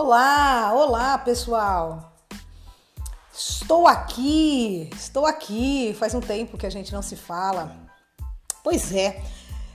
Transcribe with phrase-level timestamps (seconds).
[0.00, 2.12] Olá, olá pessoal!
[3.34, 5.92] Estou aqui, estou aqui.
[5.98, 7.76] Faz um tempo que a gente não se fala.
[8.62, 9.20] Pois é,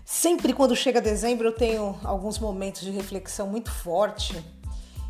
[0.05, 4.41] sempre quando chega dezembro eu tenho alguns momentos de reflexão muito forte.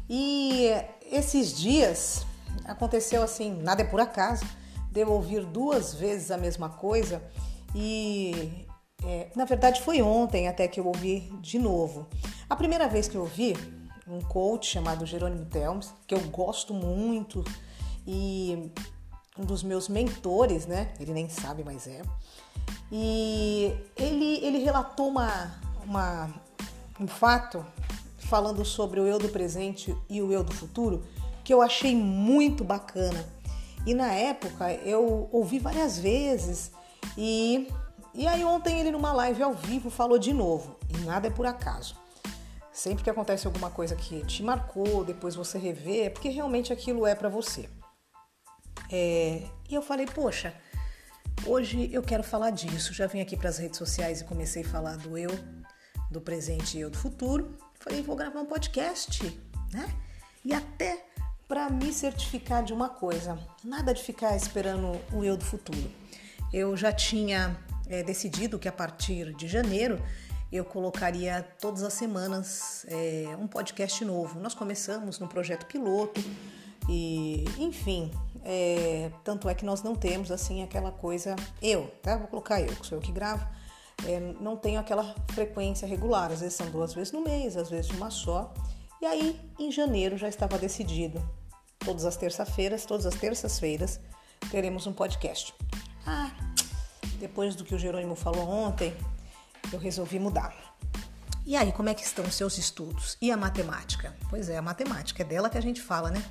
[0.09, 0.71] E
[1.11, 2.25] esses dias
[2.65, 4.43] aconteceu assim, nada é por acaso,
[4.91, 7.21] de eu ouvir duas vezes a mesma coisa
[7.75, 8.65] e
[9.05, 12.07] é, na verdade foi ontem até que eu ouvi de novo.
[12.49, 17.43] A primeira vez que eu ouvi um coach chamado Jerônimo Telmes, que eu gosto muito
[18.05, 18.71] e
[19.37, 20.93] um dos meus mentores, né?
[20.99, 22.01] Ele nem sabe, mas é.
[22.91, 25.51] E ele, ele relatou uma,
[25.85, 26.33] uma,
[26.99, 27.65] um fato
[28.17, 31.03] falando sobre o eu do presente e o eu do futuro
[31.43, 33.25] que eu achei muito bacana.
[33.85, 36.71] E na época eu ouvi várias vezes
[37.17, 37.67] e,
[38.13, 40.77] e aí ontem ele numa live ao vivo falou de novo.
[40.89, 41.95] E nada é por acaso.
[42.73, 47.05] Sempre que acontece alguma coisa que te marcou, depois você revê, é porque realmente aquilo
[47.05, 47.69] é para você.
[48.91, 50.53] É, e eu falei, poxa,
[51.45, 52.91] hoje eu quero falar disso.
[52.91, 55.29] Já vim aqui para as redes sociais e comecei a falar do eu,
[56.09, 57.55] do presente e eu do futuro.
[57.79, 59.23] Falei, vou gravar um podcast,
[59.71, 59.87] né?
[60.43, 61.05] E até
[61.47, 65.91] para me certificar de uma coisa, nada de ficar esperando o eu do futuro.
[66.51, 67.55] Eu já tinha
[67.87, 70.01] é, decidido que a partir de janeiro
[70.53, 74.39] eu colocaria todas as semanas é, um podcast novo.
[74.39, 76.21] Nós começamos no projeto piloto
[76.87, 78.11] e, enfim,
[78.43, 81.35] é, tanto é que nós não temos assim aquela coisa.
[81.59, 82.17] Eu, tá?
[82.17, 83.43] Vou colocar eu, que sou eu que gravo.
[84.05, 87.89] É, não tenho aquela frequência regular, às vezes são duas vezes no mês, às vezes
[87.89, 88.53] uma só.
[89.01, 91.19] E aí, em janeiro já estava decidido.
[91.79, 93.99] Todas as terças-feiras, todas as terças-feiras,
[94.51, 95.51] teremos um podcast.
[96.05, 96.31] Ah,
[97.17, 98.93] depois do que o Jerônimo falou ontem,
[99.71, 100.53] eu resolvi mudar.
[101.45, 103.17] E aí, como é que estão os seus estudos?
[103.21, 104.15] E a matemática?
[104.29, 106.23] Pois é, a matemática é dela que a gente fala, né?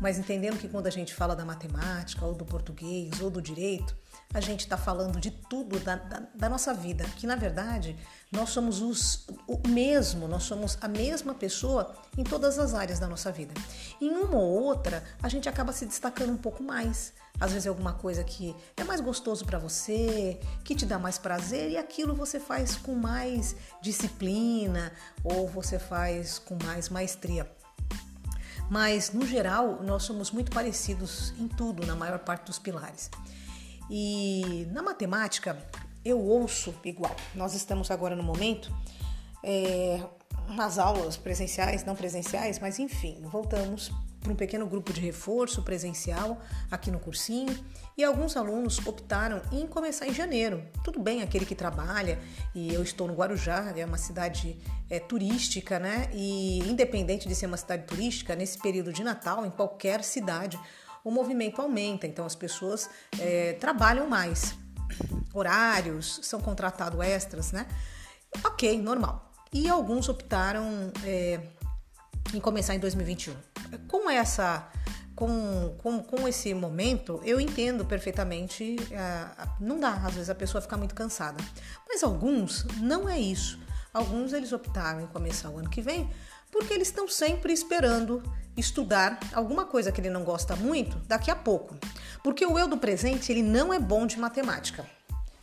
[0.00, 3.96] Mas entendendo que quando a gente fala da matemática, ou do português, ou do direito,
[4.32, 7.96] a gente está falando de tudo da, da, da, nossa vida, que na verdade
[8.30, 13.08] nós somos os, o mesmo, nós somos a mesma pessoa em todas as áreas da
[13.08, 13.54] nossa vida.
[14.00, 17.12] Em uma ou outra, a gente acaba se destacando um pouco mais.
[17.40, 21.18] Às vezes é alguma coisa que é mais gostoso para você, que te dá mais
[21.18, 27.50] prazer e aquilo você faz com mais disciplina ou você faz com mais maestria.
[28.70, 33.10] Mas no geral, nós somos muito parecidos em tudo, na maior parte dos pilares.
[33.88, 35.56] E na matemática
[36.04, 37.14] eu ouço igual.
[37.34, 38.70] Nós estamos agora no momento
[39.42, 40.02] é,
[40.48, 43.90] nas aulas presenciais, não presenciais, mas enfim, voltamos
[44.20, 46.40] para um pequeno grupo de reforço presencial
[46.70, 47.56] aqui no cursinho
[47.96, 50.62] e alguns alunos optaram em começar em janeiro.
[50.84, 52.18] Tudo bem, aquele que trabalha
[52.54, 54.58] e eu estou no Guarujá, é uma cidade
[54.90, 56.08] é, turística, né?
[56.12, 60.58] E independente de ser uma cidade turística, nesse período de Natal, em qualquer cidade,
[61.04, 64.56] o movimento aumenta, então as pessoas é, trabalham mais.
[65.32, 67.66] Horários, são contratados extras, né?
[68.44, 69.32] Ok, normal.
[69.52, 71.40] E alguns optaram é,
[72.34, 73.34] em começar em 2021.
[73.86, 74.68] Com essa.
[75.14, 78.76] Com, com, com esse momento, eu entendo perfeitamente.
[78.76, 81.42] Uh, não dá, às vezes a pessoa fica muito cansada.
[81.88, 83.58] Mas alguns não é isso.
[83.92, 86.08] Alguns eles optaram em começar o ano que vem
[86.50, 88.22] porque eles estão sempre esperando
[88.56, 91.76] estudar alguma coisa que ele não gosta muito daqui a pouco.
[92.22, 94.84] Porque o eu do presente, ele não é bom de matemática.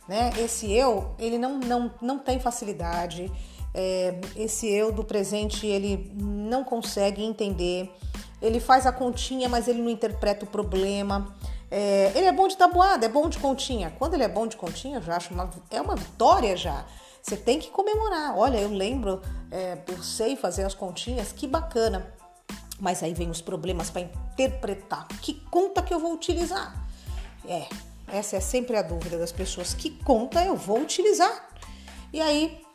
[0.08, 0.30] Né?
[0.38, 3.30] Esse eu, ele não, não, não tem facilidade.
[3.78, 7.94] É, esse eu do presente, ele não consegue entender.
[8.40, 11.36] Ele faz a continha, mas ele não interpreta o problema.
[11.70, 13.92] É, ele é bom de tabuada, é bom de continha.
[13.98, 16.86] Quando ele é bom de continha, eu já acho uma, é uma vitória já.
[17.20, 18.38] Você tem que comemorar.
[18.38, 19.20] Olha, eu lembro,
[19.50, 22.14] é, eu sei fazer as continhas, que bacana.
[22.80, 25.06] Mas aí vem os problemas para interpretar.
[25.20, 26.86] Que conta que eu vou utilizar?
[27.46, 27.66] É,
[28.08, 29.74] essa é sempre a dúvida das pessoas.
[29.74, 31.50] Que conta eu vou utilizar?
[32.12, 32.65] E aí,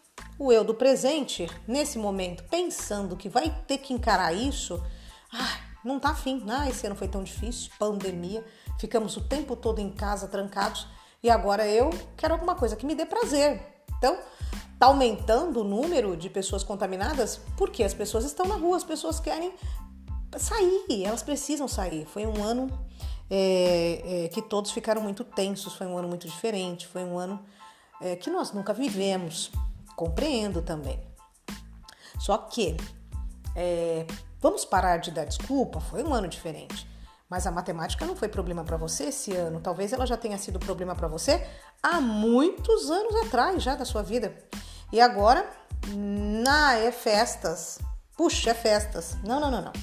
[0.42, 4.84] o eu do presente, nesse momento, pensando que vai ter que encarar isso,
[5.32, 6.44] ah, não tá afim.
[6.50, 8.44] Ah, esse ano foi tão difícil, pandemia,
[8.80, 10.88] ficamos o tempo todo em casa trancados
[11.22, 13.62] e agora eu quero alguma coisa que me dê prazer.
[13.96, 14.18] Então,
[14.80, 19.20] tá aumentando o número de pessoas contaminadas porque as pessoas estão na rua, as pessoas
[19.20, 19.54] querem
[20.40, 22.08] sair, elas precisam sair.
[22.08, 22.68] Foi um ano
[23.30, 27.40] é, é, que todos ficaram muito tensos, foi um ano muito diferente, foi um ano
[28.02, 29.52] é, que nós nunca vivemos.
[30.02, 31.00] Compreendo também.
[32.20, 32.76] Só que
[33.56, 34.08] é,
[34.40, 36.90] vamos parar de dar desculpa, foi um ano diferente.
[37.30, 39.62] Mas a matemática não foi problema para você esse ano.
[39.62, 41.48] Talvez ela já tenha sido problema para você
[41.84, 44.36] há muitos anos atrás já da sua vida.
[44.92, 45.48] E agora,
[45.96, 47.78] na é festas,
[48.18, 49.18] Puxa, é festas.
[49.24, 49.74] Não, não, não, não.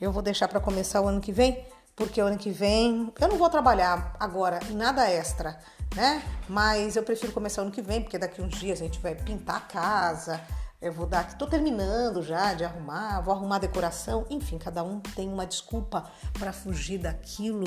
[0.00, 1.66] Eu vou deixar para começar o ano que vem,
[1.96, 5.58] porque o ano que vem eu não vou trabalhar agora nada extra,
[5.94, 6.22] né?
[6.48, 9.56] Mas eu prefiro começar ano que vem, porque daqui uns dias a gente vai pintar
[9.56, 10.40] a casa.
[10.80, 15.00] Eu vou dar, tô terminando já de arrumar, vou arrumar a decoração, enfim, cada um
[15.00, 17.66] tem uma desculpa para fugir daquilo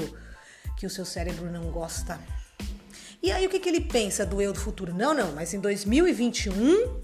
[0.78, 2.20] que o seu cérebro não gosta.
[3.22, 4.94] E aí o que, que ele pensa do eu do futuro?
[4.94, 7.02] Não, não, mas em 2021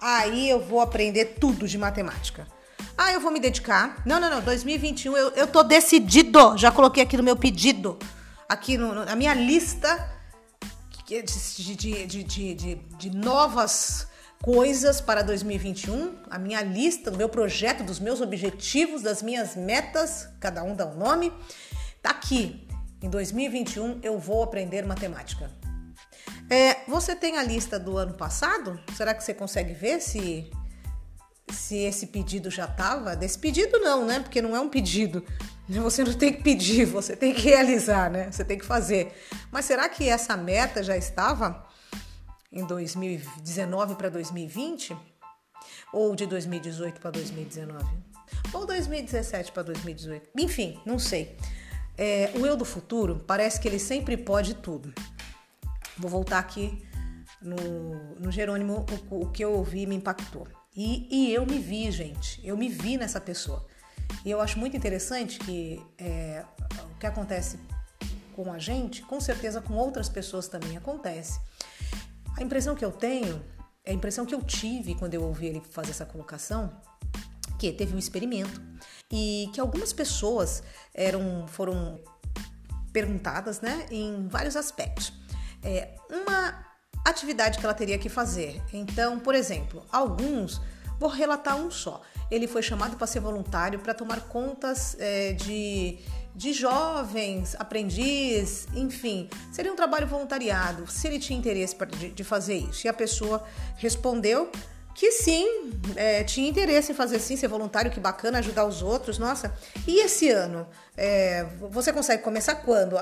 [0.00, 2.46] aí eu vou aprender tudo de matemática.
[2.98, 4.02] Ah, eu vou me dedicar.
[4.06, 4.40] Não, não, não.
[4.40, 6.56] 2021 eu, eu tô decidido.
[6.56, 7.98] Já coloquei aqui no meu pedido.
[8.48, 10.15] Aqui no, na minha lista
[11.06, 11.22] de,
[11.76, 14.08] de, de, de, de novas
[14.42, 16.16] coisas para 2021.
[16.28, 20.28] A minha lista, do meu projeto, dos meus objetivos, das minhas metas.
[20.40, 21.32] Cada um dá um nome.
[22.02, 22.66] Tá aqui.
[23.00, 25.50] Em 2021 eu vou aprender matemática.
[26.50, 28.80] É, você tem a lista do ano passado?
[28.96, 30.50] Será que você consegue ver se
[31.52, 33.14] se esse pedido já estava.
[33.14, 34.20] Desse pedido não, né?
[34.20, 35.24] Porque não é um pedido.
[35.68, 38.30] Você não tem que pedir, você tem que realizar, né?
[38.30, 39.12] Você tem que fazer.
[39.50, 41.66] Mas será que essa meta já estava
[42.52, 44.96] em 2019 para 2020?
[45.92, 47.84] Ou de 2018 para 2019?
[48.52, 50.30] Ou 2017 para 2018?
[50.38, 51.36] Enfim, não sei.
[51.98, 54.92] É, o eu do futuro parece que ele sempre pode tudo.
[55.96, 56.86] Vou voltar aqui
[57.40, 60.46] no, no Jerônimo, o, o que eu ouvi me impactou.
[60.76, 63.66] E, e eu me vi, gente, eu me vi nessa pessoa.
[64.24, 66.44] E eu acho muito interessante que é,
[66.90, 67.58] o que acontece
[68.34, 71.40] com a gente, com certeza com outras pessoas também acontece.
[72.36, 73.42] A impressão que eu tenho,
[73.86, 76.70] a impressão que eu tive quando eu ouvi ele fazer essa colocação,
[77.58, 78.60] que teve um experimento
[79.10, 80.62] e que algumas pessoas
[80.92, 81.98] eram foram
[82.92, 85.12] perguntadas, né, em vários aspectos.
[85.62, 86.64] É, uma
[87.04, 88.62] atividade que ela teria que fazer.
[88.72, 90.60] Então, por exemplo, alguns,
[90.98, 92.00] vou relatar um só.
[92.30, 95.98] Ele foi chamado para ser voluntário para tomar contas é, de,
[96.34, 99.28] de jovens, aprendiz, enfim.
[99.52, 102.86] Seria um trabalho voluntariado, se ele tinha interesse pra, de, de fazer isso.
[102.86, 103.44] E a pessoa
[103.76, 104.50] respondeu
[104.96, 109.18] que sim, é, tinha interesse em fazer sim, ser voluntário, que bacana, ajudar os outros,
[109.18, 109.54] nossa.
[109.86, 110.66] E esse ano?
[110.96, 112.98] É, você consegue começar quando?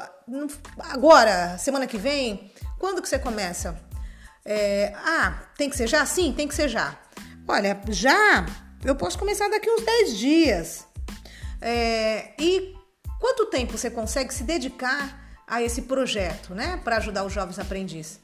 [0.90, 1.56] Agora?
[1.56, 2.52] Semana que vem?
[2.80, 3.78] Quando que você começa?
[4.44, 6.04] É, ah, tem que ser já?
[6.04, 6.98] Sim, tem que ser já.
[7.46, 8.46] Olha, já
[8.82, 10.86] eu posso começar daqui uns 10 dias.
[11.60, 12.74] É, e
[13.20, 18.18] quanto tempo você consegue se dedicar a esse projeto, né, para ajudar os jovens aprendizes?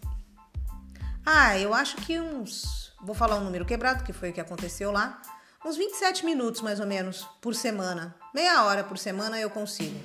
[1.25, 2.95] Ah, eu acho que uns.
[3.03, 5.21] Vou falar um número quebrado, que foi o que aconteceu lá.
[5.65, 8.15] Uns 27 minutos mais ou menos por semana.
[8.35, 10.01] Meia hora por semana eu consigo.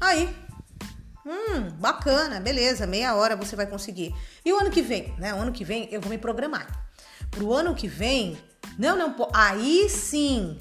[0.00, 0.34] Aí,
[1.24, 4.14] Hum, bacana, beleza, meia hora você vai conseguir.
[4.42, 5.34] E o ano que vem, né?
[5.34, 6.89] O ano que vem eu vou me programar.
[7.30, 8.38] Pro ano que vem,
[8.78, 10.58] não, não, aí sim,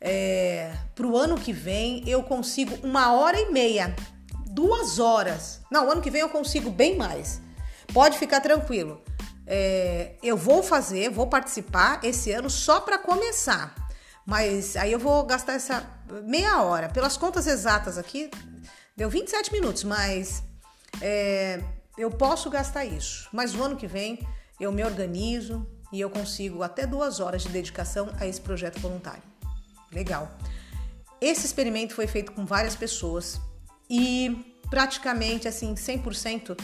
[0.00, 3.94] é, pro ano que vem eu consigo uma hora e meia,
[4.46, 5.60] duas horas.
[5.70, 7.40] Não, o ano que vem eu consigo bem mais.
[7.92, 9.02] Pode ficar tranquilo.
[9.46, 13.74] É, eu vou fazer, vou participar esse ano só para começar.
[14.24, 15.84] Mas aí eu vou gastar essa
[16.24, 16.88] meia hora.
[16.88, 18.30] Pelas contas exatas aqui,
[18.94, 20.42] Deu 27 minutos, mas
[21.00, 21.62] é,
[21.96, 23.28] eu posso gastar isso.
[23.32, 24.26] Mas no ano que vem
[24.60, 29.22] eu me organizo e eu consigo até duas horas de dedicação a esse projeto voluntário.
[29.92, 30.30] Legal.
[31.20, 33.40] Esse experimento foi feito com várias pessoas
[33.88, 36.58] e praticamente assim 100%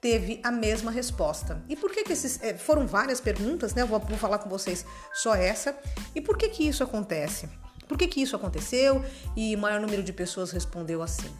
[0.00, 1.62] teve a mesma resposta.
[1.68, 3.82] E por que, que esses é, foram várias perguntas, né?
[3.82, 5.76] Eu vou, vou, falar com vocês só essa.
[6.14, 7.48] E por que que isso acontece?
[7.88, 9.04] Por que que isso aconteceu?
[9.36, 11.30] E o maior número de pessoas respondeu assim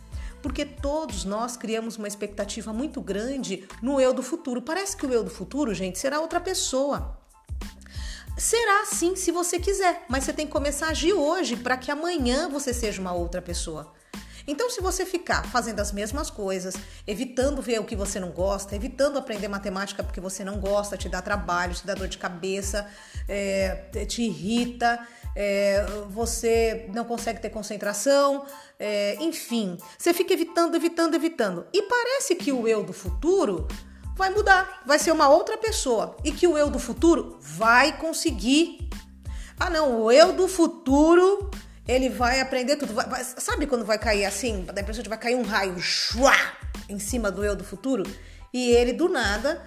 [0.43, 4.63] porque todos nós criamos uma expectativa muito grande no eu do futuro.
[4.63, 7.19] Parece que o eu do futuro, gente, será outra pessoa.
[8.39, 11.91] Será sim se você quiser, mas você tem que começar a agir hoje para que
[11.91, 13.93] amanhã você seja uma outra pessoa.
[14.47, 16.75] Então, se você ficar fazendo as mesmas coisas,
[17.07, 21.09] evitando ver o que você não gosta, evitando aprender matemática porque você não gosta, te
[21.09, 22.89] dá trabalho, te dá dor de cabeça,
[23.29, 23.75] é,
[24.07, 28.47] te irrita, é, você não consegue ter concentração,
[28.79, 31.67] é, enfim, você fica evitando, evitando, evitando.
[31.73, 33.67] E parece que o eu do futuro
[34.19, 38.91] vai mudar, vai ser uma outra pessoa e que o eu do futuro vai conseguir.
[39.59, 41.51] Ah, não, o eu do futuro
[41.87, 42.93] ele vai aprender tudo.
[42.93, 44.65] Vai, vai, sabe quando vai cair assim?
[44.65, 46.35] Da impressão de vai cair um raio shua,
[46.89, 48.03] em cima do eu do futuro
[48.53, 49.63] e ele do nada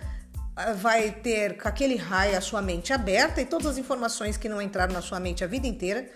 [0.75, 4.62] vai ter com aquele raio a sua mente aberta e todas as informações que não
[4.62, 6.10] entraram na sua mente a vida inteira,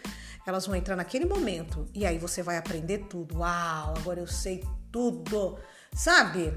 [0.46, 1.88] elas vão entrar naquele momento.
[1.94, 3.38] E aí você vai aprender tudo.
[3.40, 5.58] Uau, agora eu sei tudo.
[5.96, 6.54] Sabe?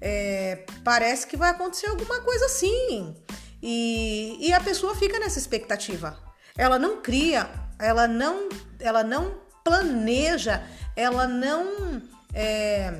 [0.00, 3.16] É, parece que vai acontecer alguma coisa assim.
[3.62, 6.18] E, e a pessoa fica nessa expectativa.
[6.56, 7.48] ela não cria,
[7.78, 8.48] ela não,
[8.78, 9.34] ela não
[9.64, 10.62] planeja,
[10.94, 12.92] ela não é,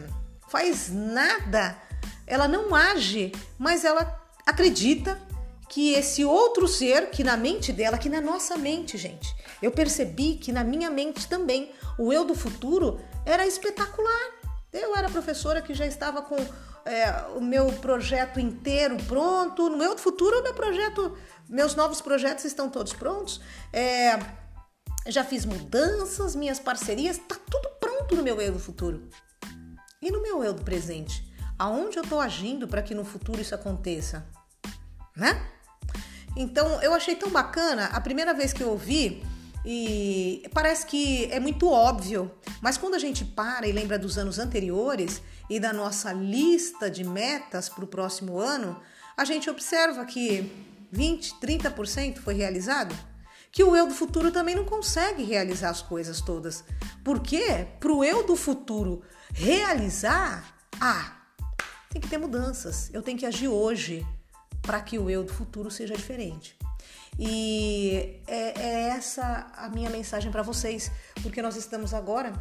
[0.48, 1.76] faz nada,
[2.26, 5.18] ela não age, mas ela acredita
[5.68, 10.36] que esse outro ser, que na mente dela, que na nossa mente, gente, eu percebi
[10.36, 14.36] que na minha mente também, o eu do futuro era espetacular.
[14.72, 16.36] Eu era professora que já estava com
[16.86, 19.68] é, o meu projeto inteiro pronto.
[19.68, 21.16] No meu futuro, meu projeto,
[21.48, 23.40] meus novos projetos estão todos prontos.
[23.72, 24.18] É,
[25.08, 29.08] já fiz mudanças, minhas parcerias, tá tudo pronto no meu eu do futuro.
[30.00, 31.26] E no meu eu do presente?
[31.58, 34.24] Aonde eu estou agindo para que no futuro isso aconteça?
[35.16, 35.44] Né?
[36.36, 39.24] Então eu achei tão bacana a primeira vez que eu ouvi
[39.68, 42.30] e parece que é muito óbvio,
[42.62, 45.20] mas quando a gente para e lembra dos anos anteriores
[45.50, 48.80] e da nossa lista de metas para o próximo ano,
[49.16, 50.52] a gente observa que
[50.92, 52.94] 20, 30% foi realizado.
[53.50, 56.62] Que o eu do futuro também não consegue realizar as coisas todas.
[57.02, 60.44] Porque para o eu do futuro realizar,
[60.80, 61.16] ah,
[61.90, 62.88] tem que ter mudanças.
[62.92, 64.06] Eu tenho que agir hoje
[64.62, 66.56] para que o eu do futuro seja diferente.
[67.18, 70.90] E é, é essa a minha mensagem para vocês,
[71.22, 72.32] porque nós estamos agora,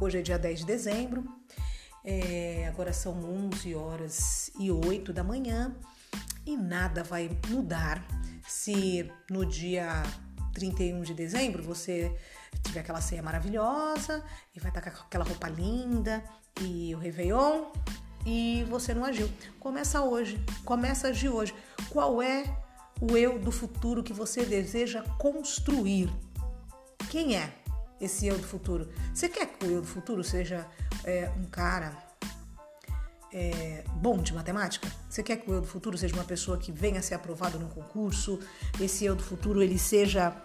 [0.00, 1.24] hoje é dia 10 de dezembro,
[2.04, 5.74] é, agora são 11 horas e 8 da manhã
[6.46, 8.02] e nada vai mudar
[8.46, 10.02] se no dia
[10.54, 12.16] 31 de dezembro você
[12.62, 16.22] tiver aquela ceia maravilhosa e vai estar com aquela roupa linda
[16.60, 17.70] e o Réveillon
[18.24, 19.30] e você não agiu.
[19.58, 21.54] Começa hoje, começa agir hoje.
[21.90, 22.44] Qual é
[23.00, 26.12] o eu do futuro que você deseja construir?
[27.08, 27.52] Quem é
[28.00, 28.88] esse eu do futuro?
[29.14, 30.66] Você quer que o eu do futuro seja
[31.04, 31.96] é, um cara
[33.32, 34.90] é, bom de matemática?
[35.08, 37.58] Você quer que o eu do futuro seja uma pessoa que venha a ser aprovado
[37.58, 38.38] num concurso?
[38.78, 40.36] Esse eu do futuro ele seja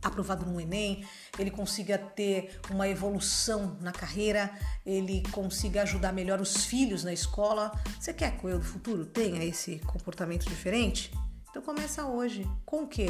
[0.00, 1.04] aprovado no Enem,
[1.38, 4.50] ele consiga ter uma evolução na carreira,
[4.86, 7.72] ele consiga ajudar melhor os filhos na escola.
[7.98, 11.12] Você quer que o eu do futuro tenha esse comportamento diferente?
[11.50, 12.48] Então começa hoje.
[12.64, 13.08] Com o quê?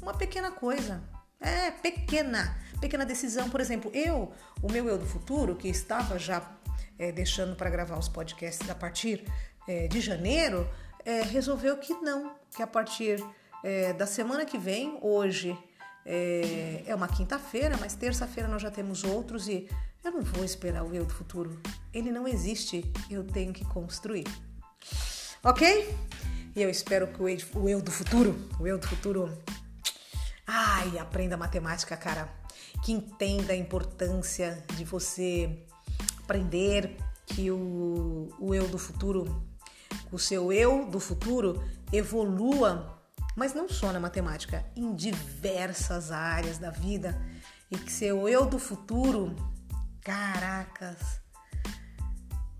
[0.00, 1.02] Uma pequena coisa.
[1.40, 2.56] É, pequena.
[2.80, 3.48] Pequena decisão.
[3.48, 6.42] Por exemplo, eu, o meu eu do futuro, que estava já
[6.98, 9.24] é, deixando para gravar os podcasts a partir
[9.66, 10.68] é, de janeiro,
[11.04, 13.24] é, resolveu que não, que a partir
[13.64, 15.56] é, da semana que vem, hoje
[16.04, 19.68] é, é uma quinta-feira, mas terça-feira nós já temos outros e
[20.02, 21.60] eu não vou esperar o eu do futuro.
[21.92, 24.26] Ele não existe, eu tenho que construir.
[25.42, 25.94] Ok?
[26.54, 29.36] E eu espero que o eu do futuro, o eu do futuro,
[30.46, 32.28] ai, aprenda matemática, cara.
[32.84, 35.64] Que entenda a importância de você
[36.18, 39.44] aprender que o, o eu do futuro,
[40.10, 41.62] o seu eu do futuro
[41.92, 42.98] evolua
[43.38, 47.16] mas não só na matemática, em diversas áreas da vida
[47.70, 49.36] e que seu eu do futuro,
[50.00, 51.20] caracas,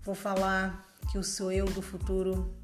[0.01, 2.57] vou falar que o seu eu do futuro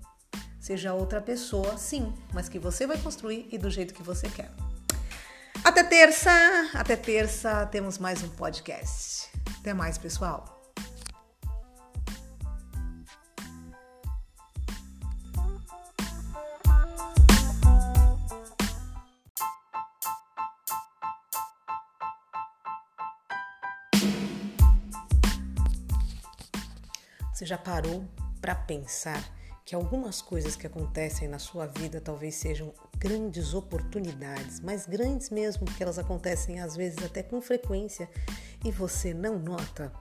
[0.66, 4.50] seja outra pessoa, sim, mas que você vai construir e do jeito que você quer.
[5.64, 6.32] Até terça,
[6.74, 9.30] até terça temos mais um podcast.
[9.60, 10.60] Até mais, pessoal.
[27.32, 28.04] Você já parou
[28.42, 29.24] para pensar
[29.66, 35.66] que algumas coisas que acontecem na sua vida talvez sejam grandes oportunidades, mas grandes mesmo,
[35.66, 38.08] porque elas acontecem às vezes até com frequência
[38.64, 39.92] e você não nota?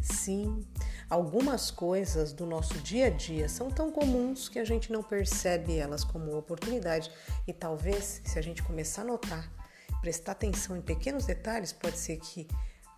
[0.00, 0.64] Sim,
[1.10, 5.76] algumas coisas do nosso dia a dia são tão comuns que a gente não percebe
[5.76, 7.10] elas como oportunidade
[7.44, 9.52] e talvez se a gente começar a notar,
[10.00, 12.46] prestar atenção em pequenos detalhes, pode ser que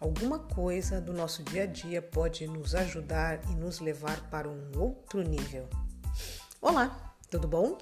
[0.01, 4.71] Alguma coisa do nosso dia a dia pode nos ajudar e nos levar para um
[4.77, 5.69] outro nível.
[6.63, 7.77] Olá, tudo bom?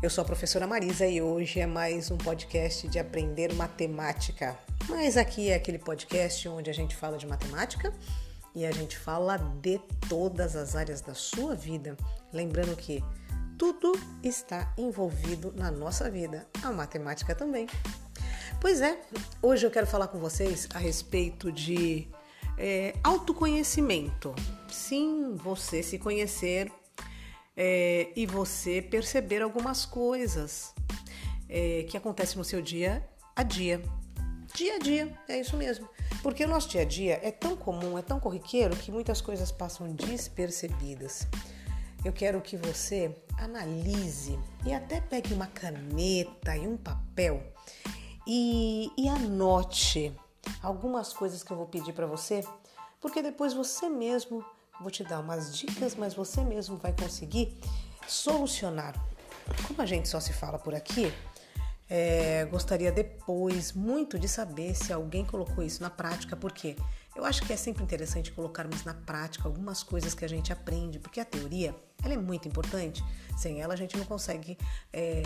[0.00, 4.56] Eu sou a professora Marisa e hoje é mais um podcast de aprender matemática.
[4.88, 7.92] Mas aqui é aquele podcast onde a gente fala de matemática
[8.54, 11.96] e a gente fala de todas as áreas da sua vida.
[12.32, 13.02] Lembrando que
[13.58, 17.66] tudo está envolvido na nossa vida, a matemática também.
[18.60, 18.98] Pois é,
[19.40, 22.08] hoje eu quero falar com vocês a respeito de
[22.58, 24.34] é, autoconhecimento.
[24.68, 26.72] Sim, você se conhecer
[27.56, 30.74] é, e você perceber algumas coisas
[31.48, 33.80] é, que acontecem no seu dia a dia.
[34.52, 35.88] Dia a dia, é isso mesmo.
[36.20, 39.52] Porque o nosso dia a dia é tão comum, é tão corriqueiro que muitas coisas
[39.52, 41.28] passam despercebidas.
[42.04, 44.36] Eu quero que você analise
[44.66, 47.40] e até pegue uma caneta e um papel
[48.28, 50.14] e, e anote
[50.62, 52.44] algumas coisas que eu vou pedir para você,
[53.00, 54.44] porque depois você mesmo
[54.78, 57.58] vou te dar umas dicas, mas você mesmo vai conseguir
[58.06, 58.94] solucionar.
[59.66, 61.10] Como a gente só se fala por aqui,
[61.88, 66.76] é, gostaria depois muito de saber se alguém colocou isso na prática, porque
[67.18, 71.00] eu acho que é sempre interessante colocarmos na prática algumas coisas que a gente aprende,
[71.00, 73.04] porque a teoria ela é muito importante.
[73.36, 74.56] Sem ela a gente não consegue
[74.92, 75.24] é,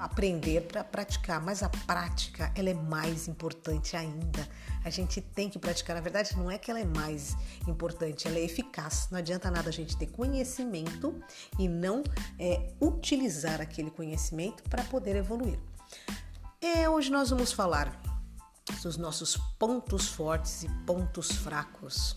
[0.00, 4.48] aprender para praticar, mas a prática ela é mais importante ainda.
[4.84, 5.94] A gente tem que praticar.
[5.94, 7.36] Na verdade, não é que ela é mais
[7.68, 9.06] importante, ela é eficaz.
[9.08, 11.14] Não adianta nada a gente ter conhecimento
[11.56, 12.02] e não
[12.36, 15.58] é, utilizar aquele conhecimento para poder evoluir.
[16.90, 18.05] Hoje nós vamos falar
[18.82, 22.16] dos nossos pontos fortes e pontos fracos.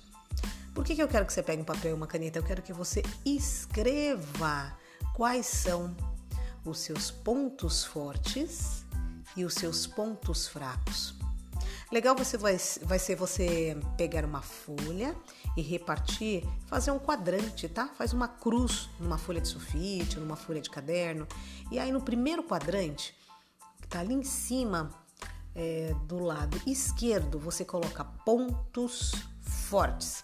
[0.74, 2.39] Por que, que eu quero que você pegue um papel e uma caneta?
[2.39, 4.77] Eu quero que você escreva
[5.15, 5.96] quais são
[6.65, 8.86] os seus pontos fortes
[9.36, 11.15] e os seus pontos fracos.
[11.91, 15.15] Legal você vai, vai ser você pegar uma folha
[15.58, 17.88] e repartir, fazer um quadrante, tá?
[17.88, 21.27] Faz uma cruz numa folha de sulfite, numa folha de caderno.
[21.72, 23.15] E aí no primeiro quadrante,
[23.82, 24.91] que tá ali em cima,
[25.56, 30.24] é, do lado esquerdo, você coloca pontos fortes.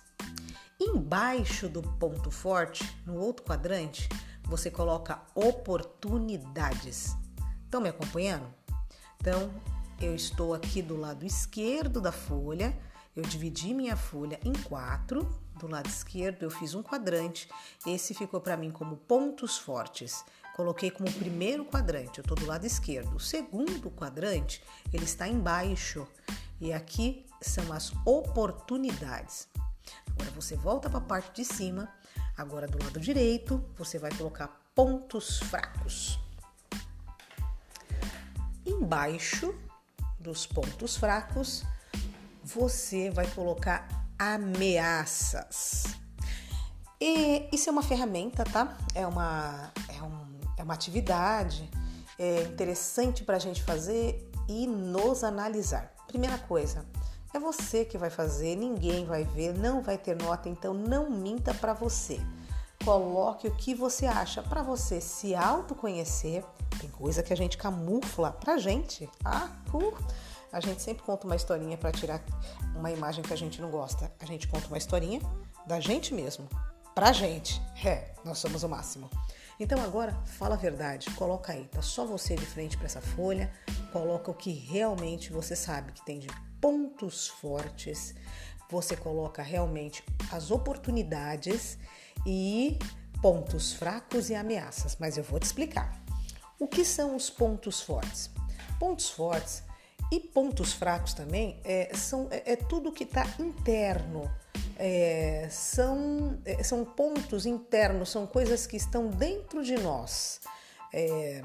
[0.80, 4.10] Embaixo do ponto forte, no outro quadrante,
[4.44, 7.16] você coloca oportunidades.
[7.64, 8.48] Estão me acompanhando?
[9.20, 9.52] Então,
[10.00, 12.78] eu estou aqui do lado esquerdo da folha,
[13.16, 15.28] eu dividi minha folha em quatro.
[15.58, 17.50] Do lado esquerdo, eu fiz um quadrante.
[17.88, 20.26] Esse ficou para mim como pontos fortes.
[20.56, 23.18] Coloquei como primeiro quadrante, eu estou do lado esquerdo.
[23.18, 26.08] O segundo quadrante, ele está embaixo.
[26.62, 29.50] E aqui são as oportunidades.
[30.12, 31.94] Agora você volta para a parte de cima.
[32.38, 36.18] Agora do lado direito, você vai colocar pontos fracos.
[38.66, 39.54] Embaixo
[40.18, 41.66] dos pontos fracos,
[42.42, 43.88] você vai colocar
[44.18, 45.84] ameaças.
[47.00, 48.78] E isso é uma ferramenta, tá?
[48.94, 51.70] É uma, é um, é uma atividade
[52.18, 55.94] é interessante para a gente fazer e nos analisar.
[56.08, 56.86] Primeira coisa,
[57.34, 61.54] é você que vai fazer, ninguém vai ver, não vai ter nota, então não minta
[61.54, 62.22] para você.
[62.84, 66.44] Coloque o que você acha para você se autoconhecer.
[66.80, 69.10] Tem coisa que a gente camufla pra gente.
[69.24, 69.98] Ah, uh,
[70.52, 72.22] a gente sempre conta uma historinha para tirar
[72.76, 74.12] uma imagem que a gente não gosta.
[74.20, 75.20] A gente conta uma historinha
[75.66, 76.48] da gente mesmo,
[76.94, 77.62] pra gente.
[77.84, 79.10] É, nós somos o máximo.
[79.60, 83.52] Então agora fala a verdade, coloca aí, tá só você de frente para essa folha,
[83.92, 86.28] coloca o que realmente você sabe que tem de
[86.60, 88.14] pontos fortes,
[88.70, 91.78] você coloca realmente as oportunidades
[92.26, 92.78] e
[93.22, 96.04] pontos fracos e ameaças, mas eu vou te explicar.
[96.60, 98.30] O que são os pontos fortes?
[98.78, 99.64] Pontos fortes
[100.12, 104.30] e pontos fracos também é, são, é, é tudo que está interno
[104.78, 110.42] é, são, é, são pontos internos, são coisas que estão dentro de nós.
[110.94, 111.42] É,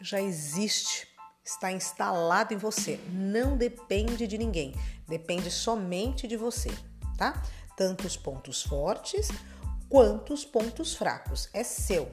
[0.00, 1.08] já existe,
[1.44, 3.00] está instalado em você.
[3.08, 4.74] Não depende de ninguém,
[5.06, 6.70] depende somente de você,
[7.16, 7.42] tá?
[7.76, 9.28] Tanto os pontos fortes
[9.88, 11.48] quanto os pontos fracos.
[11.52, 12.10] É seu,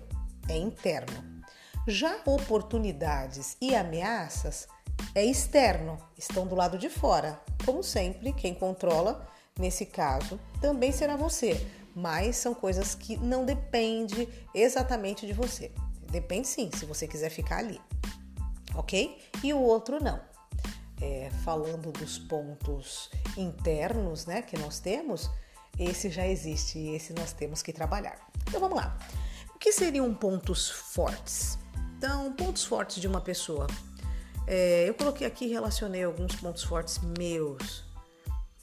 [0.48, 1.42] é interno.
[1.88, 4.68] Já oportunidades e ameaças
[5.16, 7.42] é externo, estão do lado de fora.
[7.66, 9.28] Como sempre, quem controla
[9.62, 15.72] nesse caso, também será você, mas são coisas que não depende exatamente de você.
[16.12, 17.80] Depende sim, se você quiser ficar ali,
[18.76, 19.18] ok?
[19.44, 20.20] E o outro não.
[21.00, 25.30] É, falando dos pontos internos, né, que nós temos,
[25.80, 28.20] esse já existe e esse nós temos que trabalhar.
[28.48, 28.98] Então vamos lá.
[29.56, 31.58] O que seriam pontos fortes?
[31.98, 33.68] Então, pontos fortes de uma pessoa.
[34.48, 37.91] É, eu coloquei aqui, relacionei alguns pontos fortes meus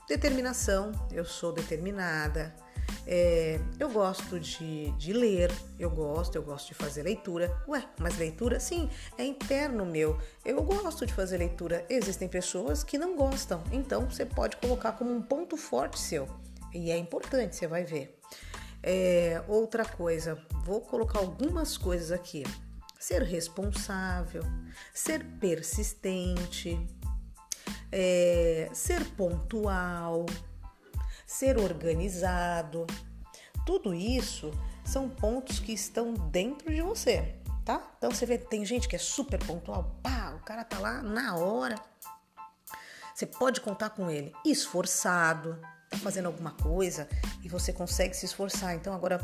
[0.09, 2.55] Determinação, eu sou determinada.
[3.07, 7.55] É, eu gosto de, de ler, eu gosto, eu gosto de fazer leitura.
[7.69, 10.19] Ué, mas leitura, sim, é interno meu.
[10.47, 11.85] Eu gosto de fazer leitura.
[11.91, 16.27] Existem pessoas que não gostam, então você pode colocar como um ponto forte seu.
[16.73, 18.19] E é importante, você vai ver.
[18.83, 22.45] É, outra coisa, vou colocar algumas coisas aqui.
[22.99, 24.43] Ser responsável,
[24.93, 26.79] ser persistente,
[27.91, 30.27] é, ser pontual,
[31.27, 32.87] ser organizado.
[33.67, 34.51] Tudo isso
[34.85, 37.83] são pontos que estão dentro de você, tá?
[37.99, 41.37] Então você vê, tem gente que é super pontual, pá, o cara tá lá na
[41.37, 41.77] hora.
[43.15, 44.33] Você pode contar com ele.
[44.47, 45.59] Esforçado,
[45.91, 47.09] tá fazendo alguma coisa
[47.43, 48.75] e você consegue se esforçar.
[48.75, 49.19] Então agora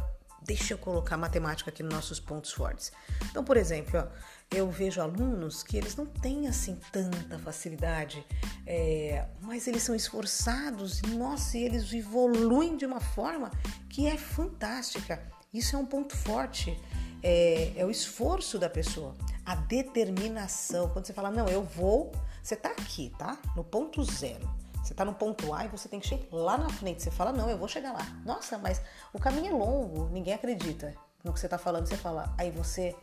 [0.45, 2.93] deixa eu colocar matemática aqui nos nossos pontos fortes.
[3.31, 4.07] Então, por exemplo, ó,
[4.55, 8.25] eu vejo alunos que eles não têm assim tanta facilidade,
[8.67, 13.51] é, mas eles são esforçados, nossa, e eles evoluem de uma forma
[13.89, 15.23] que é fantástica.
[15.53, 16.79] Isso é um ponto forte.
[17.23, 20.91] É, é o esforço da pessoa, a determinação.
[20.91, 23.39] Quando você fala, não, eu vou, você tá aqui, tá?
[23.57, 24.64] No ponto zero.
[24.85, 27.03] Você tá no ponto A e você tem que chegar lá na frente.
[27.03, 28.07] Você fala, não, eu vou chegar lá.
[28.23, 28.83] Nossa, mas
[29.15, 30.95] o caminho é longo, ninguém acredita
[31.25, 31.87] no que você tá falando.
[31.87, 32.95] Você fala, aí você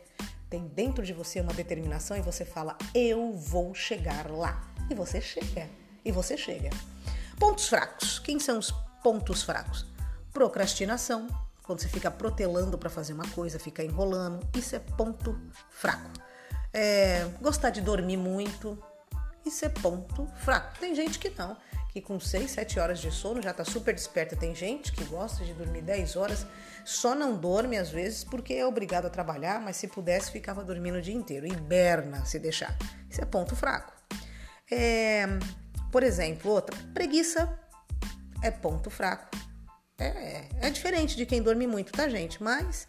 [0.48, 4.62] tem dentro de você uma determinação e você fala, eu vou chegar lá.
[4.88, 5.68] E você chega.
[6.04, 6.70] E você chega.
[7.36, 8.20] Pontos fracos.
[8.20, 8.70] Quem são os
[9.02, 9.84] pontos fracos?
[10.32, 11.26] Procrastinação.
[11.64, 14.48] Quando você fica protelando para fazer uma coisa, fica enrolando.
[14.56, 15.36] Isso é ponto
[15.68, 16.10] fraco.
[16.72, 18.80] É, gostar de dormir muito.
[19.44, 20.78] Isso é ponto fraco.
[20.78, 21.56] Tem gente que não
[21.92, 24.34] que com 6, 7 horas de sono já está super desperta.
[24.34, 26.46] Tem gente que gosta de dormir 10 horas,
[26.86, 30.96] só não dorme às vezes porque é obrigado a trabalhar, mas se pudesse ficava dormindo
[30.96, 31.46] o dia inteiro.
[31.46, 32.74] Hiberna se deixar.
[33.10, 33.92] Isso é ponto fraco.
[34.70, 35.26] É,
[35.90, 37.58] por exemplo, outra, preguiça
[38.42, 39.28] é ponto fraco.
[39.98, 42.42] É, é diferente de quem dorme muito, tá, gente?
[42.42, 42.88] Mas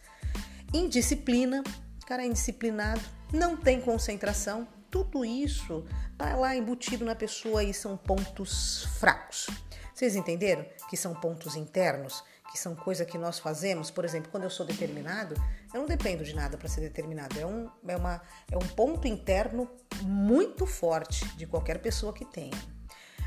[0.73, 1.61] indisciplina,
[2.07, 3.01] cara é indisciplinado,
[3.33, 5.83] não tem concentração, tudo isso
[6.15, 9.47] tá lá embutido na pessoa e são pontos fracos.
[9.91, 10.63] Vocês entenderam?
[10.87, 13.89] Que são pontos internos, que são coisas que nós fazemos.
[13.89, 15.33] Por exemplo, quando eu sou determinado,
[15.73, 17.39] eu não dependo de nada para ser determinado.
[17.39, 19.67] É um, é, uma, é um ponto interno
[20.03, 22.53] muito forte de qualquer pessoa que tenha.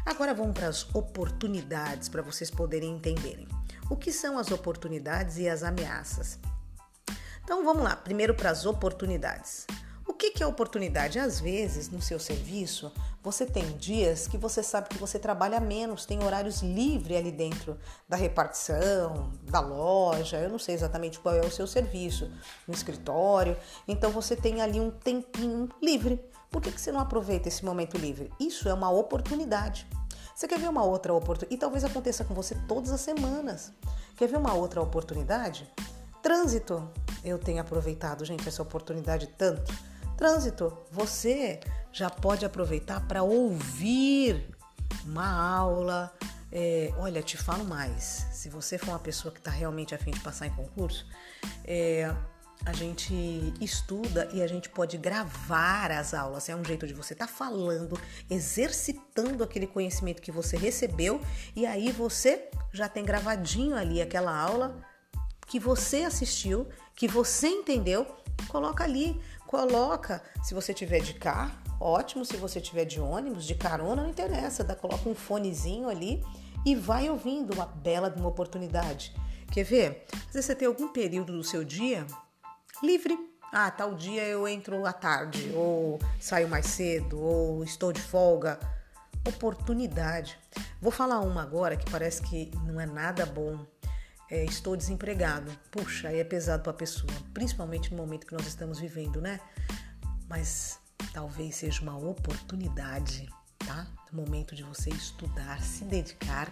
[0.05, 3.48] Agora vamos para as oportunidades para vocês poderem entenderem.
[3.90, 6.38] O que são as oportunidades e as ameaças?
[7.42, 9.66] Então vamos lá, primeiro para as oportunidades.
[10.09, 11.19] O que, é oportunidade?
[11.19, 12.92] Às vezes, no seu serviço,
[13.23, 17.77] você tem dias que você sabe que você trabalha menos, tem horários livres ali dentro
[18.09, 22.31] da repartição, da loja, eu não sei exatamente qual é o seu serviço,
[22.69, 23.57] no escritório.
[23.88, 26.25] Então você tem ali um tempinho livre.
[26.51, 28.31] Por que, você não aproveita esse momento livre?
[28.38, 29.88] Isso é uma oportunidade.
[30.35, 31.55] Você quer ver uma outra oportunidade?
[31.55, 33.73] E talvez aconteça com você todas as semanas.
[34.16, 35.69] Quer ver uma outra oportunidade?
[36.23, 36.88] Trânsito.
[37.25, 39.75] Eu tenho aproveitado, gente, essa oportunidade tanto
[40.16, 41.61] Trânsito, você
[41.92, 44.48] já pode aproveitar para ouvir
[45.05, 46.12] uma aula.
[46.50, 48.26] É, olha, te falo mais.
[48.33, 51.07] Se você for uma pessoa que está realmente afim de passar em concurso,
[51.64, 52.14] é,
[52.64, 53.14] a gente
[53.61, 56.48] estuda e a gente pode gravar as aulas.
[56.48, 58.00] É um jeito de você estar tá falando,
[58.31, 61.20] exercitando aquele conhecimento que você recebeu
[61.55, 64.83] e aí você já tem gravadinho ali aquela aula
[65.46, 68.07] que você assistiu, que você entendeu,
[68.48, 72.24] coloca ali Coloca, se você tiver de carro, ótimo.
[72.24, 74.64] Se você tiver de ônibus, de carona, não interessa.
[74.64, 76.22] Dá, coloca um fonezinho ali
[76.64, 79.14] e vai ouvindo uma bela de uma oportunidade.
[79.52, 80.06] Quer ver?
[80.12, 82.06] Às vezes você tem algum período do seu dia
[82.82, 83.16] livre.
[83.52, 88.59] Ah, tal dia eu entro à tarde, ou saio mais cedo, ou estou de folga.
[89.26, 90.38] Oportunidade.
[90.80, 93.64] Vou falar uma agora que parece que não é nada bom
[94.30, 95.50] é, estou desempregado.
[95.70, 99.40] Puxa, aí é pesado para a pessoa, principalmente no momento que nós estamos vivendo, né?
[100.28, 100.78] Mas
[101.12, 103.86] talvez seja uma oportunidade, tá?
[104.12, 106.50] Momento de você estudar, se dedicar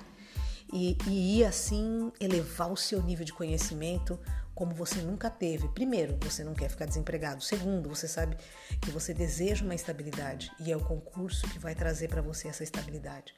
[0.73, 4.19] e, e ir assim elevar o seu nível de conhecimento
[4.55, 5.69] como você nunca teve.
[5.69, 7.43] Primeiro, você não quer ficar desempregado.
[7.43, 8.37] Segundo, você sabe
[8.81, 12.63] que você deseja uma estabilidade e é o concurso que vai trazer para você essa
[12.63, 13.35] estabilidade.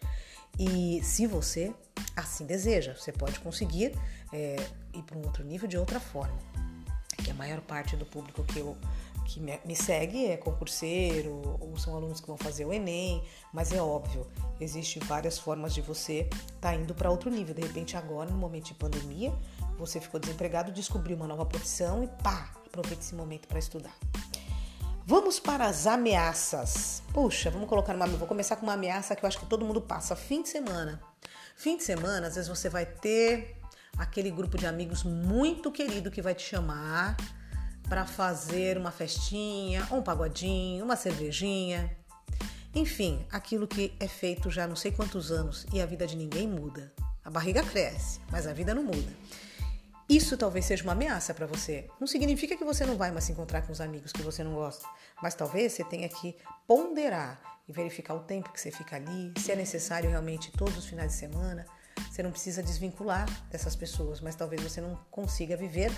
[0.59, 1.75] E se você
[2.15, 3.93] assim deseja, você pode conseguir
[4.33, 4.57] é,
[4.95, 6.39] ir para um outro nível de outra forma.
[7.19, 8.77] Que a maior parte do público que eu
[9.27, 13.83] que me segue é concurseiro ou são alunos que vão fazer o Enem, mas é
[13.83, 14.25] óbvio,
[14.61, 17.53] existe várias formas de você estar tá indo para outro nível.
[17.53, 19.35] De repente agora, no momento de pandemia,
[19.77, 23.95] você ficou desempregado, descobriu uma nova profissão e pá, aproveite esse momento para estudar.
[25.09, 27.01] Vamos para as ameaças.
[27.15, 28.09] Puxa, vamos colocar uma.
[28.09, 30.17] Vou começar com uma ameaça que eu acho que todo mundo passa.
[30.17, 31.01] Fim de semana.
[31.55, 33.57] Fim de semana, às vezes você vai ter
[33.97, 37.17] aquele grupo de amigos muito querido que vai te chamar
[37.89, 41.97] para fazer uma festinha, um pagodinho, uma cervejinha.
[42.75, 46.49] Enfim, aquilo que é feito já não sei quantos anos e a vida de ninguém
[46.49, 46.93] muda.
[47.25, 49.13] A barriga cresce, mas a vida não muda.
[50.09, 51.89] Isso talvez seja uma ameaça para você.
[51.99, 54.55] Não significa que você não vai mais se encontrar com os amigos que você não
[54.55, 54.87] gosta,
[55.21, 59.51] mas talvez você tenha que ponderar e verificar o tempo que você fica ali, se
[59.51, 61.67] é necessário realmente todos os finais de semana.
[62.09, 65.91] Você não precisa desvincular dessas pessoas, mas talvez você não consiga viver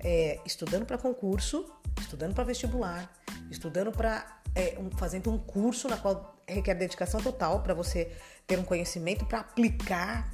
[0.00, 3.08] é, estudando para concurso, estudando para vestibular,
[3.50, 8.10] estudando para é, um, fazendo um curso na qual requer dedicação total para você
[8.46, 10.28] ter um conhecimento para aplicar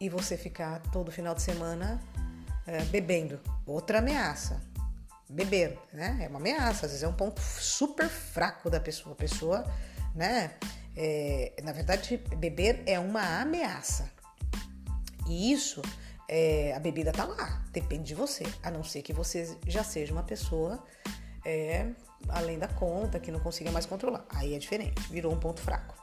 [0.00, 2.00] e você ficar todo final de semana
[2.66, 4.60] é, bebendo, outra ameaça.
[5.28, 6.18] Beber, né?
[6.22, 9.14] É uma ameaça, às vezes é um ponto super fraco da pessoa.
[9.14, 9.64] A pessoa,
[10.14, 10.52] né?
[10.94, 14.10] É, na verdade, beber é uma ameaça.
[15.26, 15.80] E isso,
[16.28, 18.44] é, a bebida tá lá, depende de você.
[18.62, 20.84] A não ser que você já seja uma pessoa
[21.44, 21.86] é,
[22.28, 24.24] além da conta, que não consiga mais controlar.
[24.30, 25.94] Aí é diferente, virou um ponto fraco.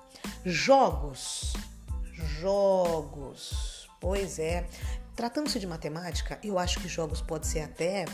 [0.43, 1.53] Jogos.
[2.13, 3.87] Jogos.
[3.99, 4.67] Pois é.
[5.19, 8.05] Tratando-se de matemática, eu acho que jogos pode ser até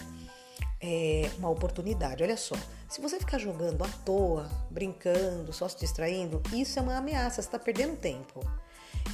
[0.81, 2.23] é, uma oportunidade.
[2.23, 2.55] Olha só,
[2.89, 7.47] se você ficar jogando à toa, brincando, só se distraindo, isso é uma ameaça, você
[7.47, 8.43] está perdendo tempo.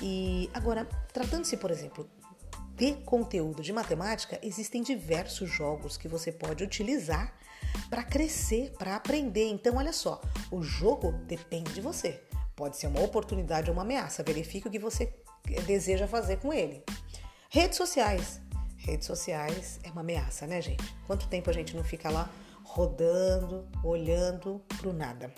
[0.02, 2.10] E agora, tratando-se, por exemplo,
[2.78, 7.34] de conteúdo de matemática, existem diversos jogos que você pode utilizar
[7.90, 9.50] para crescer, para aprender.
[9.50, 12.24] Então, olha só, o jogo depende de você.
[12.56, 14.24] Pode ser uma oportunidade ou uma ameaça.
[14.24, 15.14] Verifique o que você
[15.66, 16.86] deseja fazer com ele.
[17.54, 18.40] Redes sociais.
[18.78, 20.86] Redes sociais é uma ameaça, né, gente?
[21.06, 22.30] Quanto tempo a gente não fica lá
[22.64, 25.34] rodando, olhando pro nada?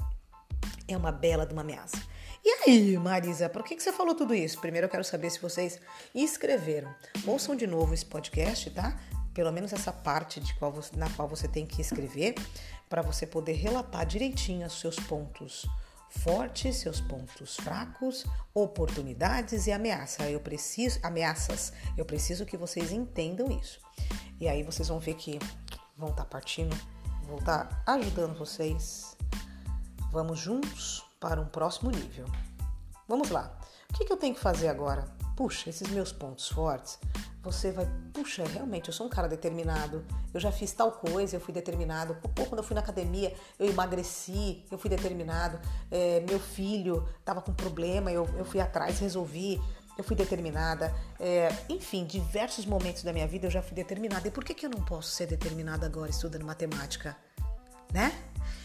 [0.88, 1.98] É uma bela de uma ameaça.
[2.46, 4.62] E aí, Marisa, por que, que você falou tudo isso?
[4.62, 5.80] Primeiro eu quero saber se vocês
[6.14, 6.94] escreveram.
[7.26, 8.96] Ouçam de novo esse podcast, tá?
[9.34, 12.36] Pelo menos essa parte de qual você, na qual você tem que escrever,
[12.88, 15.66] para você poder relatar direitinho os seus pontos
[16.20, 20.30] fortes, seus pontos fracos, oportunidades e ameaça.
[20.30, 21.74] Eu preciso ameaças.
[21.98, 23.80] Eu preciso que vocês entendam isso.
[24.40, 25.40] E aí vocês vão ver que
[25.98, 26.76] vão estar tá partindo,
[27.28, 29.16] vou estar tá ajudando vocês.
[30.12, 32.26] Vamos juntos para um próximo nível.
[33.08, 33.58] Vamos lá.
[33.90, 35.23] O que, que eu tenho que fazer agora?
[35.36, 37.00] Puxa, esses meus pontos fortes
[37.44, 41.42] você vai, puxa, realmente, eu sou um cara determinado, eu já fiz tal coisa, eu
[41.42, 42.16] fui determinado.
[42.34, 45.60] Pô, quando eu fui na academia, eu emagreci, eu fui determinado.
[45.92, 49.62] É, meu filho estava com problema, eu, eu fui atrás, resolvi,
[49.98, 50.96] eu fui determinada.
[51.20, 54.26] É, enfim, diversos momentos da minha vida eu já fui determinada.
[54.26, 57.18] E por que, que eu não posso ser determinada agora estudando matemática?
[57.92, 58.14] Né?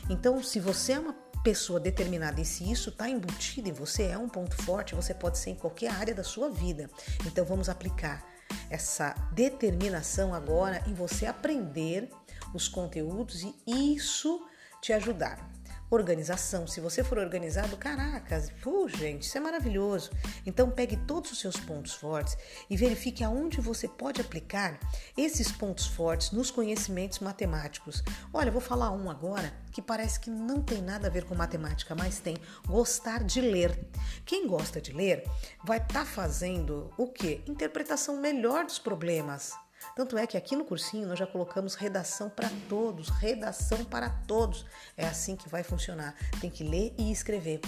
[0.09, 4.19] Então, se você é uma pessoa determinada e se isso está embutido em você, é
[4.19, 6.91] um ponto forte, você pode ser em qualquer área da sua vida.
[7.27, 8.25] Então, vamos aplicar
[8.71, 12.09] essa determinação agora em você aprender
[12.55, 14.47] os conteúdos e isso
[14.81, 15.51] te ajudar.
[15.91, 20.11] Organização, se você for organizado, caracas, pô, gente, isso é maravilhoso.
[20.45, 22.37] Então pegue todos os seus pontos fortes
[22.69, 24.79] e verifique aonde você pode aplicar
[25.17, 28.03] esses pontos fortes nos conhecimentos matemáticos.
[28.35, 31.95] Olha, vou falar um agora que parece que não tem nada a ver com matemática,
[31.95, 33.89] mas tem gostar de ler.
[34.27, 35.25] Quem gosta de ler
[35.65, 37.43] vai estar tá fazendo o que?
[37.47, 39.55] Interpretação melhor dos problemas.
[39.95, 44.65] Tanto é que aqui no cursinho nós já colocamos redação para todos, redação para todos.
[44.97, 46.15] É assim que vai funcionar.
[46.41, 47.61] Tem que ler e escrever.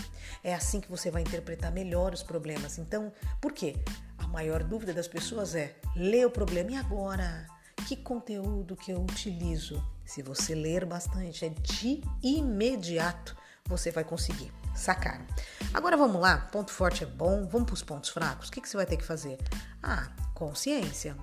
[0.43, 2.79] É assim que você vai interpretar melhor os problemas.
[2.79, 3.77] Então, por quê?
[4.19, 7.47] A maior dúvida das pessoas é: ler o problema e agora?
[7.89, 9.83] Que conteúdo que eu utilizo?
[10.05, 15.25] Se você ler bastante, é de imediato você vai conseguir sacar.
[15.73, 18.49] Agora vamos lá, ponto forte é bom, vamos para os pontos fracos.
[18.49, 19.39] O que, que você vai ter que fazer?
[19.83, 21.17] Ah, consciência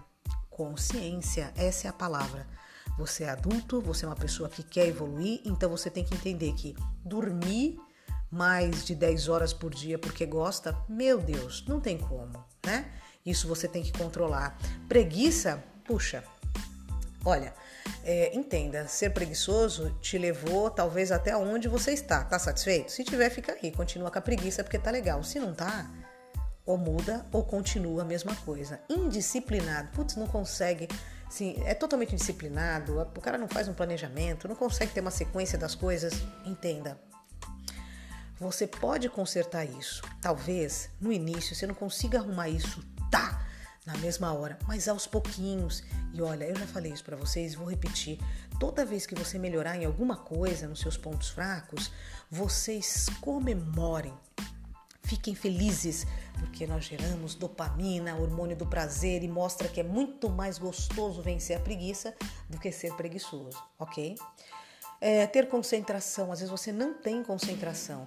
[0.58, 2.48] consciência, essa é a palavra.
[2.98, 6.52] Você é adulto, você é uma pessoa que quer evoluir, então você tem que entender
[6.54, 7.80] que dormir
[8.32, 12.92] mais de 10 horas por dia porque gosta, meu Deus, não tem como, né?
[13.24, 14.58] Isso você tem que controlar.
[14.90, 16.24] Preguiça, puxa,
[17.24, 17.54] olha,
[18.04, 22.24] é, entenda, ser preguiçoso te levou talvez até onde você está.
[22.24, 22.92] Tá satisfeito?
[22.92, 25.24] Se tiver, fica aí, continua com a preguiça porque tá legal.
[25.24, 25.88] Se não tá,
[26.68, 28.80] ou muda ou continua a mesma coisa.
[28.90, 30.90] Indisciplinado, putz, não consegue,
[31.30, 35.58] sim, é totalmente indisciplinado, o cara não faz um planejamento, não consegue ter uma sequência
[35.58, 36.14] das coisas.
[36.46, 37.00] Entenda.
[38.38, 40.04] Você pode consertar isso.
[40.22, 43.44] Talvez no início você não consiga arrumar isso, tá?
[43.84, 45.82] Na mesma hora, mas aos pouquinhos.
[46.14, 48.20] E olha, eu já falei isso para vocês, vou repetir.
[48.60, 51.90] Toda vez que você melhorar em alguma coisa, nos seus pontos fracos,
[52.30, 54.14] vocês comemorem
[55.08, 56.06] Fiquem felizes,
[56.38, 61.56] porque nós geramos dopamina, hormônio do prazer e mostra que é muito mais gostoso vencer
[61.56, 62.14] a preguiça
[62.50, 64.16] do que ser preguiçoso, ok?
[65.00, 68.06] É, ter concentração, às vezes você não tem concentração.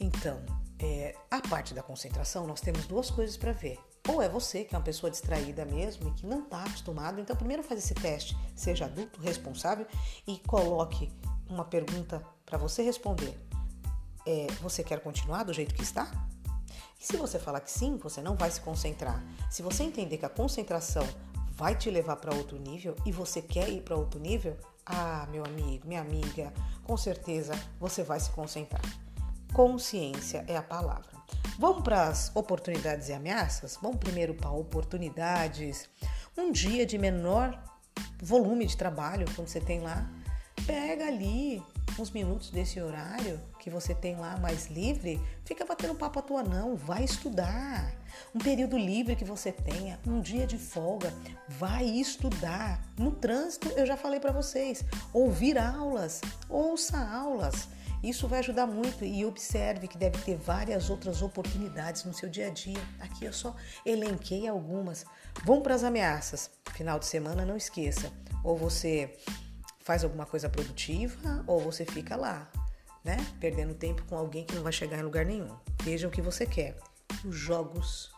[0.00, 0.40] Então,
[0.78, 3.78] é, a parte da concentração, nós temos duas coisas para ver.
[4.08, 7.20] Ou é você, que é uma pessoa distraída mesmo e que não está acostumado.
[7.20, 9.86] Então, primeiro faz esse teste, seja adulto, responsável
[10.26, 11.12] e coloque
[11.46, 13.38] uma pergunta para você responder.
[14.26, 16.10] É, você quer continuar do jeito que está?
[17.00, 19.22] E se você falar que sim, você não vai se concentrar.
[19.50, 21.06] Se você entender que a concentração
[21.52, 25.44] vai te levar para outro nível e você quer ir para outro nível, ah, meu
[25.44, 26.52] amigo, minha amiga,
[26.84, 28.82] com certeza você vai se concentrar.
[29.52, 31.10] Consciência é a palavra.
[31.58, 33.78] Vamos para as oportunidades e ameaças?
[33.82, 35.88] Vamos primeiro para oportunidades.
[36.36, 37.60] um dia de menor
[38.22, 40.08] volume de trabalho, quando você tem lá,
[40.66, 41.62] pega ali
[41.98, 46.42] uns minutos desse horário que você tem lá mais livre, fica batendo papo à tua
[46.42, 47.94] não, vai estudar.
[48.34, 51.12] Um período livre que você tenha, um dia de folga,
[51.46, 52.82] vai estudar.
[52.98, 57.68] No trânsito, eu já falei para vocês, ouvir aulas, ouça aulas.
[58.02, 62.46] Isso vai ajudar muito e observe que deve ter várias outras oportunidades no seu dia
[62.46, 62.80] a dia.
[63.00, 63.54] Aqui eu só
[63.84, 65.04] elenquei algumas.
[65.44, 66.50] Vamos para as ameaças.
[66.74, 68.10] Final de semana, não esqueça.
[68.44, 69.14] Ou você
[69.80, 72.48] faz alguma coisa produtiva ou você fica lá,
[73.08, 73.16] né?
[73.40, 75.56] Perdendo tempo com alguém que não vai chegar em lugar nenhum.
[75.82, 76.76] Veja o que você quer.
[77.24, 78.12] Os jogos,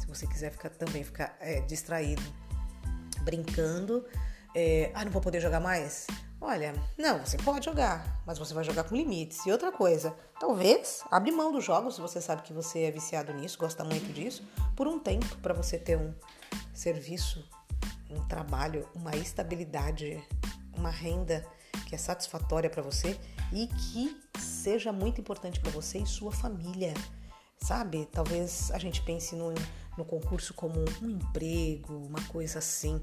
[0.00, 2.22] se você quiser ficar também ficar é, distraído,
[3.20, 4.02] brincando,
[4.54, 6.06] é, ah, não vou poder jogar mais.
[6.40, 9.44] Olha, não, você pode jogar, mas você vai jogar com limites.
[9.44, 13.30] E outra coisa, talvez abre mão dos jogos, se você sabe que você é viciado
[13.34, 14.42] nisso, gosta muito disso,
[14.74, 16.14] por um tempo para você ter um
[16.72, 17.46] serviço,
[18.10, 20.26] um trabalho, uma estabilidade,
[20.74, 21.46] uma renda
[21.86, 23.18] que é satisfatória para você
[23.52, 26.94] e que seja muito importante para você e sua família.
[27.58, 28.06] Sabe?
[28.12, 29.54] Talvez a gente pense no
[29.96, 33.00] no concurso como um emprego, uma coisa assim.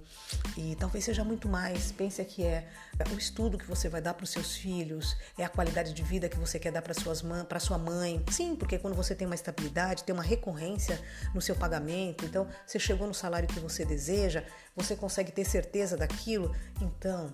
[0.57, 1.91] E talvez seja muito mais.
[1.91, 2.67] Pense que é,
[3.13, 6.29] o estudo que você vai dar para os seus filhos, é a qualidade de vida
[6.29, 8.23] que você quer dar para suas para sua mãe.
[8.29, 10.99] Sim, porque quando você tem uma estabilidade, tem uma recorrência
[11.33, 14.43] no seu pagamento, então você chegou no salário que você deseja,
[14.75, 16.53] você consegue ter certeza daquilo.
[16.81, 17.33] Então,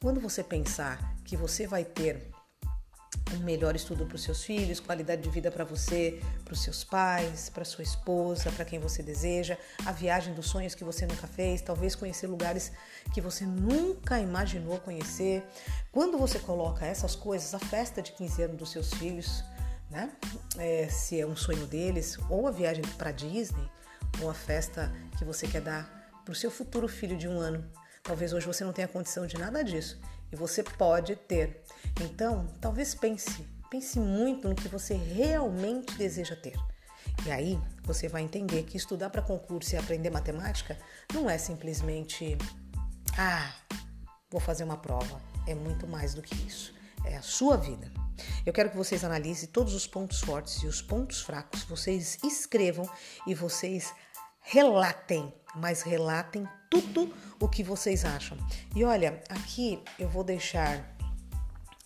[0.00, 2.30] quando você pensar que você vai ter
[3.34, 6.84] um melhor estudo para os seus filhos, qualidade de vida para você, para os seus
[6.84, 11.26] pais, para sua esposa, para quem você deseja, a viagem dos sonhos que você nunca
[11.26, 12.72] fez, talvez conhecer lugares
[13.12, 15.42] que você nunca imaginou conhecer.
[15.90, 19.42] Quando você coloca essas coisas, a festa de 15 anos dos seus filhos,
[19.90, 20.12] né?
[20.58, 23.68] É, se é um sonho deles, ou a viagem para Disney,
[24.20, 27.64] ou a festa que você quer dar para o seu futuro filho de um ano.
[28.06, 31.64] Talvez hoje você não tenha condição de nada disso e você pode ter.
[32.00, 36.56] Então, talvez pense, pense muito no que você realmente deseja ter.
[37.26, 40.78] E aí você vai entender que estudar para concurso e aprender matemática
[41.12, 42.38] não é simplesmente
[43.18, 43.52] ah,
[44.30, 45.20] vou fazer uma prova.
[45.46, 46.74] É muito mais do que isso.
[47.04, 47.90] É a sua vida.
[48.44, 52.88] Eu quero que vocês analisem todos os pontos fortes e os pontos fracos, vocês escrevam
[53.26, 53.92] e vocês
[54.46, 58.38] relatem, mas relatem tudo o que vocês acham.
[58.74, 60.96] E olha, aqui eu vou deixar,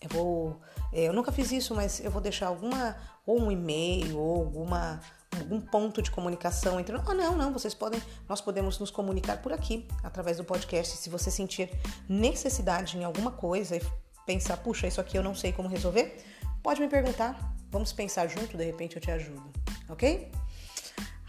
[0.00, 0.60] eu vou,
[0.92, 5.00] é, eu nunca fiz isso, mas eu vou deixar alguma ou um e-mail ou alguma
[5.38, 6.96] algum ponto de comunicação entre.
[6.96, 10.96] Ah, não, não, vocês podem, nós podemos nos comunicar por aqui através do podcast.
[10.96, 11.70] Se você sentir
[12.08, 13.82] necessidade em alguma coisa e
[14.26, 16.22] pensar, puxa, isso aqui eu não sei como resolver,
[16.62, 17.54] pode me perguntar.
[17.70, 19.50] Vamos pensar junto, de repente eu te ajudo,
[19.88, 20.30] ok?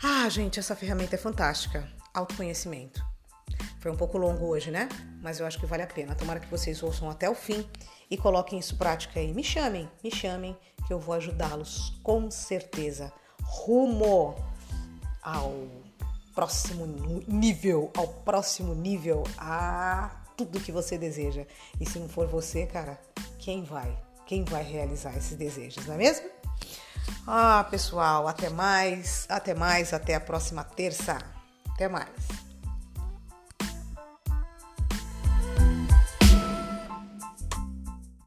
[0.03, 1.87] Ah, gente, essa ferramenta é fantástica.
[2.11, 3.05] Autoconhecimento.
[3.79, 4.89] Foi um pouco longo hoje, né?
[5.21, 6.15] Mas eu acho que vale a pena.
[6.15, 7.63] Tomara que vocês ouçam até o fim
[8.09, 9.31] e coloquem isso em prática aí.
[9.31, 13.13] Me chamem, me chamem, que eu vou ajudá-los com certeza.
[13.43, 14.35] Rumo
[15.21, 15.53] ao
[16.33, 16.87] próximo
[17.27, 21.45] nível, ao próximo nível, a tudo que você deseja.
[21.79, 22.99] E se não for você, cara,
[23.37, 23.95] quem vai?
[24.25, 26.40] Quem vai realizar esses desejos, não é mesmo?
[27.27, 31.17] Ah, pessoal, até mais, até mais, até a próxima terça.
[31.73, 32.50] Até mais.